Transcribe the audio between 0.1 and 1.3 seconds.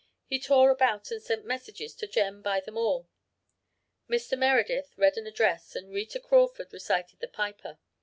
He tore about and